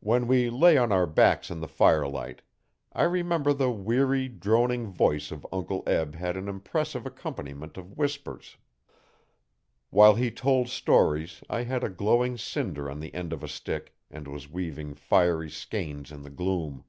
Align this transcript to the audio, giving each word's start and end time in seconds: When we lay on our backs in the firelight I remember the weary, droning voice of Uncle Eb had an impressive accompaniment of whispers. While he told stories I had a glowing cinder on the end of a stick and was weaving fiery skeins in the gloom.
When 0.00 0.26
we 0.26 0.50
lay 0.50 0.76
on 0.76 0.90
our 0.90 1.06
backs 1.06 1.48
in 1.48 1.60
the 1.60 1.68
firelight 1.68 2.42
I 2.92 3.04
remember 3.04 3.52
the 3.52 3.70
weary, 3.70 4.26
droning 4.26 4.88
voice 4.90 5.30
of 5.30 5.46
Uncle 5.52 5.84
Eb 5.86 6.16
had 6.16 6.36
an 6.36 6.48
impressive 6.48 7.06
accompaniment 7.06 7.76
of 7.76 7.96
whispers. 7.96 8.56
While 9.90 10.16
he 10.16 10.32
told 10.32 10.68
stories 10.68 11.44
I 11.48 11.62
had 11.62 11.84
a 11.84 11.90
glowing 11.90 12.36
cinder 12.38 12.90
on 12.90 12.98
the 12.98 13.14
end 13.14 13.32
of 13.32 13.44
a 13.44 13.48
stick 13.48 13.94
and 14.10 14.26
was 14.26 14.50
weaving 14.50 14.94
fiery 14.96 15.48
skeins 15.48 16.10
in 16.10 16.22
the 16.24 16.30
gloom. 16.30 16.82